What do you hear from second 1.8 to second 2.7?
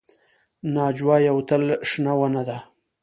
شنه ونه ده